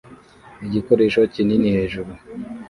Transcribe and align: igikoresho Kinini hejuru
igikoresho 0.67 1.19
Kinini 1.33 1.69
hejuru 1.77 2.11